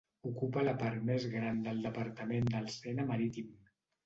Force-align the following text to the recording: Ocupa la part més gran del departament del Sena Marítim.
Ocupa 0.27 0.61
la 0.67 0.71
part 0.83 1.03
més 1.09 1.27
gran 1.33 1.59
del 1.67 1.83
departament 1.89 2.49
del 2.55 2.67
Sena 2.79 3.07
Marítim. 3.13 3.55